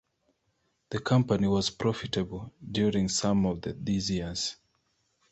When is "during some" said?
2.67-3.45